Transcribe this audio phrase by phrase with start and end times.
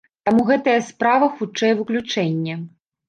[0.27, 2.59] Таму гэтая справа хутчэй выключэнне.